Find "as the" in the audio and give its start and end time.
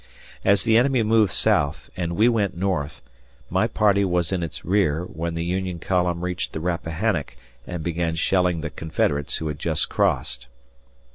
0.43-0.77